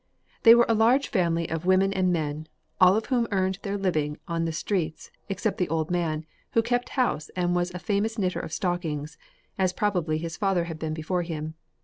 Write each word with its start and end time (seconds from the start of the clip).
They 0.41 0.55
were 0.55 0.65
a 0.67 0.73
large 0.73 1.09
family 1.09 1.47
of 1.47 1.67
women 1.67 1.93
and 1.93 2.11
men, 2.11 2.47
all 2.79 2.95
of 2.95 3.05
whom 3.13 3.27
earned 3.29 3.59
their 3.61 3.77
living 3.77 4.13
in 4.13 4.19
other 4.27 4.51
streets, 4.51 5.11
except 5.29 5.59
the 5.59 5.69
old 5.69 5.91
man, 5.91 6.25
who 6.53 6.63
kept 6.63 6.89
house 6.97 7.29
and 7.35 7.53
was 7.53 7.69
a 7.69 7.77
famous 7.77 8.17
knitter 8.17 8.39
of 8.39 8.51
stockings, 8.51 9.19
as 9.59 9.73
probably 9.73 10.17
his 10.17 10.37
father 10.37 10.63
had 10.63 10.79
been 10.79 10.95
before 10.95 11.21
him. 11.21 11.53